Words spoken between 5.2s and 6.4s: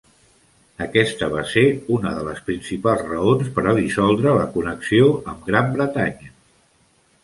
amb Gran Bretanya.